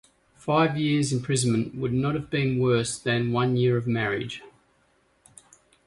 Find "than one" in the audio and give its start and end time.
2.97-3.55